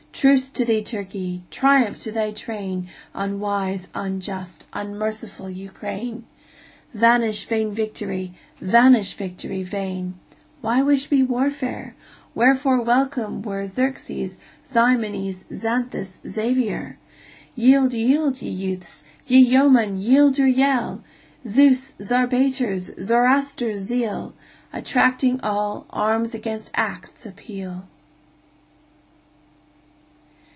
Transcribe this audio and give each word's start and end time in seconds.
Truce 0.13 0.51
to 0.51 0.63
thee, 0.65 0.83
Turkey! 0.83 1.41
Triumph 1.49 1.99
to 2.01 2.11
thy 2.11 2.31
train, 2.31 2.87
Unwise, 3.15 3.87
unjust, 3.95 4.67
unmerciful 4.71 5.49
Ukraine! 5.49 6.25
Vanish 6.93 7.45
vain 7.47 7.73
victory! 7.73 8.31
vanish, 8.59 9.13
victory 9.15 9.63
vain! 9.63 10.13
Why 10.59 10.83
wish 10.83 11.09
we 11.09 11.23
warfare? 11.23 11.95
Wherefore 12.35 12.83
welcome 12.83 13.41
were 13.41 13.65
Xerxes, 13.65 14.37
Ximenes, 14.67 15.45
Xanthus, 15.51 16.19
Xavier? 16.29 16.99
Yield, 17.55 17.91
yield, 17.93 18.43
ye 18.43 18.51
youths! 18.51 19.03
ye 19.25 19.39
yeomen, 19.39 19.97
yield 19.97 20.37
your 20.37 20.45
yell! 20.47 21.03
Zeus', 21.47 21.93
Zarpater's, 21.99 22.91
Zoroaster's 23.03 23.77
zeal, 23.79 24.35
Attracting 24.71 25.39
all, 25.41 25.87
arms 25.89 26.35
against 26.35 26.69
acts 26.75 27.25
appeal! 27.25 27.85